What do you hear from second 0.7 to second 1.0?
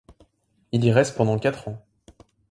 Il y